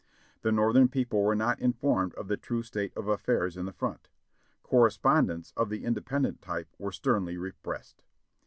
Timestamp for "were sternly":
6.79-7.37